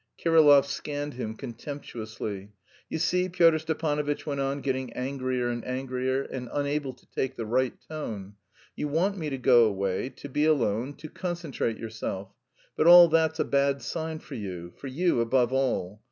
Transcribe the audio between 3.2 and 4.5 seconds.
Pyotr Stepanovitch went